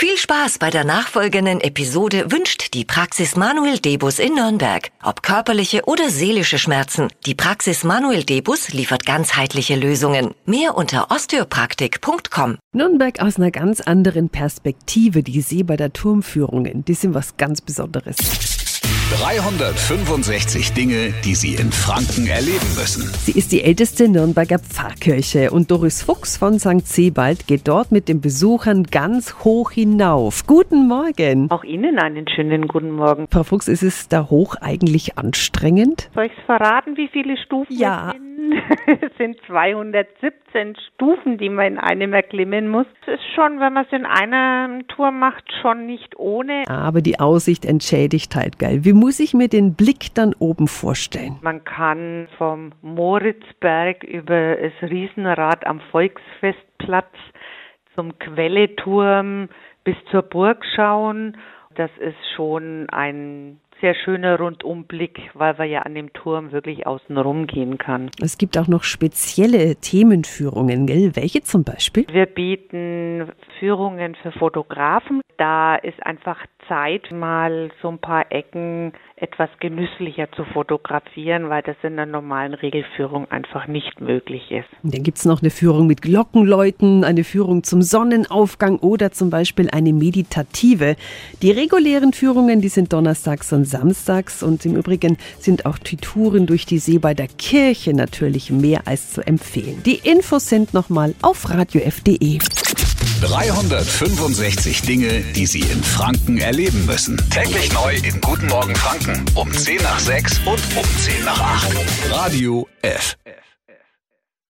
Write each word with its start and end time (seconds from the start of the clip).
Viel 0.00 0.16
Spaß 0.16 0.58
bei 0.58 0.70
der 0.70 0.84
nachfolgenden 0.84 1.60
Episode 1.60 2.30
wünscht 2.30 2.72
die 2.72 2.84
Praxis 2.84 3.34
Manuel 3.34 3.80
Debus 3.80 4.20
in 4.20 4.36
Nürnberg. 4.36 4.92
Ob 5.02 5.24
körperliche 5.24 5.86
oder 5.86 6.08
seelische 6.08 6.60
Schmerzen, 6.60 7.08
die 7.26 7.34
Praxis 7.34 7.82
Manuel 7.82 8.22
Debus 8.22 8.68
liefert 8.68 9.04
ganzheitliche 9.04 9.74
Lösungen. 9.74 10.36
Mehr 10.46 10.76
unter 10.76 11.10
osteopraktik.com. 11.10 12.58
Nürnberg 12.72 13.18
aus 13.18 13.38
einer 13.38 13.50
ganz 13.50 13.80
anderen 13.80 14.28
Perspektive. 14.28 15.24
Die 15.24 15.40
Seebader 15.40 15.92
Turmführungen, 15.92 16.84
die 16.84 16.94
sind 16.94 17.14
was 17.14 17.36
ganz 17.36 17.60
Besonderes. 17.60 18.57
365 19.10 20.74
Dinge, 20.74 21.14
die 21.24 21.34
Sie 21.34 21.54
in 21.54 21.72
Franken 21.72 22.26
erleben 22.26 22.68
müssen. 22.76 23.04
Sie 23.14 23.32
ist 23.32 23.52
die 23.52 23.64
älteste 23.64 24.06
Nürnberger 24.06 24.58
Pfarrkirche 24.58 25.50
und 25.50 25.70
Doris 25.70 26.02
Fuchs 26.02 26.36
von 26.36 26.58
St. 26.58 26.86
Sebald 26.86 27.46
geht 27.46 27.66
dort 27.68 27.90
mit 27.90 28.08
den 28.10 28.20
Besuchern 28.20 28.82
ganz 28.84 29.34
hoch 29.44 29.70
hinauf. 29.70 30.46
Guten 30.46 30.86
Morgen. 30.88 31.50
Auch 31.50 31.64
Ihnen 31.64 31.98
einen 31.98 32.26
schönen 32.28 32.68
guten 32.68 32.90
Morgen. 32.90 33.26
Frau 33.30 33.44
Fuchs, 33.44 33.66
ist 33.66 33.82
es 33.82 34.08
da 34.08 34.28
hoch 34.28 34.56
eigentlich 34.60 35.16
anstrengend? 35.16 36.10
Soll 36.14 36.26
ich 36.26 36.44
verraten, 36.44 36.98
wie 36.98 37.08
viele 37.10 37.38
Stufen 37.38 37.74
Ja. 37.74 38.10
es 38.10 38.12
sind? 38.12 38.28
Es 38.86 39.16
sind 39.18 39.36
217 39.46 40.76
Stufen, 40.94 41.38
die 41.38 41.48
man 41.48 41.66
in 41.72 41.78
einem 41.78 42.12
erklimmen 42.14 42.68
muss. 42.68 42.86
Es 43.02 43.14
ist 43.14 43.24
schon, 43.34 43.60
wenn 43.60 43.72
man 43.72 43.84
es 43.84 43.92
in 43.92 44.06
einer 44.06 44.78
Tour 44.88 45.10
macht, 45.10 45.44
schon 45.60 45.86
nicht 45.86 46.16
ohne. 46.16 46.62
Aber 46.68 47.02
die 47.02 47.20
Aussicht 47.20 47.64
entschädigt 47.64 48.34
halt, 48.36 48.58
geil. 48.58 48.84
Wie 48.84 48.92
muss 48.98 49.20
ich 49.20 49.34
mir 49.34 49.48
den 49.48 49.74
Blick 49.74 50.14
dann 50.14 50.34
oben 50.38 50.68
vorstellen? 50.68 51.38
Man 51.40 51.64
kann 51.64 52.28
vom 52.36 52.72
Moritzberg 52.82 54.02
über 54.04 54.56
das 54.56 54.90
Riesenrad 54.90 55.66
am 55.66 55.80
Volksfestplatz 55.90 57.14
zum 57.94 58.18
Quelleturm 58.18 59.48
bis 59.84 59.96
zur 60.10 60.22
Burg 60.22 60.64
schauen. 60.74 61.36
Das 61.74 61.90
ist 61.98 62.18
schon 62.34 62.88
ein 62.90 63.60
sehr 63.80 63.94
schöner 63.94 64.38
Rundumblick, 64.38 65.30
weil 65.34 65.54
man 65.56 65.68
ja 65.68 65.82
an 65.82 65.94
dem 65.94 66.12
Turm 66.12 66.52
wirklich 66.52 66.86
außen 66.86 67.16
rum 67.16 67.46
gehen 67.46 67.78
kann. 67.78 68.10
Es 68.20 68.38
gibt 68.38 68.58
auch 68.58 68.68
noch 68.68 68.84
spezielle 68.84 69.76
Themenführungen, 69.76 70.86
gell? 70.86 71.12
Welche 71.14 71.42
zum 71.42 71.64
Beispiel? 71.64 72.06
Wir 72.10 72.26
bieten 72.26 73.30
Führungen 73.58 74.14
für 74.16 74.32
Fotografen. 74.32 75.20
Da 75.36 75.76
ist 75.76 76.04
einfach 76.04 76.38
Zeit, 76.68 77.10
mal 77.10 77.70
so 77.80 77.88
ein 77.88 77.98
paar 77.98 78.30
Ecken 78.30 78.92
etwas 79.16 79.48
genüsslicher 79.58 80.30
zu 80.32 80.44
fotografieren, 80.44 81.48
weil 81.48 81.62
das 81.62 81.76
in 81.82 81.96
der 81.96 82.06
normalen 82.06 82.54
Regelführung 82.54 83.28
einfach 83.30 83.66
nicht 83.66 84.00
möglich 84.00 84.50
ist. 84.50 84.68
Und 84.82 84.94
dann 84.94 85.02
gibt's 85.02 85.24
noch 85.24 85.42
eine 85.42 85.50
Führung 85.50 85.86
mit 85.86 86.02
Glockenläuten, 86.02 87.04
eine 87.04 87.24
Führung 87.24 87.64
zum 87.64 87.82
Sonnenaufgang 87.82 88.78
oder 88.78 89.10
zum 89.10 89.30
Beispiel 89.30 89.68
eine 89.70 89.92
meditative. 89.92 90.96
Die 91.42 91.50
regulären 91.50 92.12
Führungen, 92.12 92.60
die 92.60 92.68
sind 92.68 92.92
donnerstags 92.92 93.52
und 93.52 93.64
samstags 93.68 94.42
und 94.42 94.64
im 94.64 94.76
Übrigen 94.76 95.16
sind 95.40 95.66
auch 95.66 95.78
die 95.78 95.96
Touren 95.96 96.46
durch 96.46 96.66
die 96.66 96.78
See 96.78 96.98
bei 96.98 97.14
der 97.14 97.28
Kirche 97.28 97.94
natürlich 97.94 98.50
mehr 98.50 98.82
als 98.86 99.12
zu 99.12 99.26
empfehlen. 99.26 99.82
Die 99.84 99.96
Infos 99.96 100.48
sind 100.48 100.74
nochmal 100.74 101.14
auf 101.22 101.48
radiof.de. 101.50 102.38
365 103.20 104.82
Dinge, 104.82 105.22
die 105.34 105.46
Sie 105.46 105.60
in 105.60 105.82
Franken 105.82 106.38
erleben 106.38 106.86
müssen. 106.86 107.16
Täglich 107.30 107.72
neu 107.72 107.96
in 107.96 108.20
Guten 108.20 108.46
Morgen 108.46 108.74
Franken 108.76 109.24
um 109.34 109.52
10 109.52 109.82
nach 109.82 109.98
6 109.98 110.38
und 110.40 110.60
um 110.76 110.84
10 110.98 111.24
nach 111.24 111.40
8. 111.40 111.76
Radio 112.10 112.68
F. 112.82 113.16